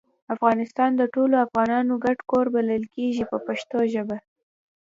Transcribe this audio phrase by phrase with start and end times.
[0.35, 4.17] افغانستان د ټولو افغانانو ګډ کور بلل کیږي په پښتو ژبه.